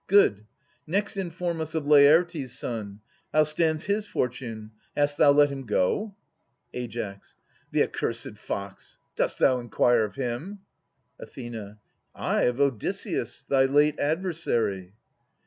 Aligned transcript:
Good. 0.07 0.47
Next 0.87 1.15
inform 1.15 1.61
us 1.61 1.75
of 1.75 1.85
Laertes' 1.85 2.57
son; 2.57 3.01
How 3.31 3.43
stands 3.43 3.83
his 3.83 4.07
fortune? 4.07 4.71
Hast 4.97 5.19
thou 5.19 5.29
let 5.29 5.49
him 5.49 5.63
go? 5.67 6.15
Ai. 6.73 6.87
The 7.71 7.83
accursed 7.83 8.35
fox! 8.35 8.97
Dost 9.15 9.37
thou 9.37 9.59
inquire 9.59 10.03
of 10.03 10.15
him? 10.15 10.57
Ath. 11.21 11.37
Ay, 12.15 12.41
of 12.45 12.59
Odysseus, 12.59 13.43
thy 13.47 13.65
late 13.65 13.99
adversary. 13.99 14.93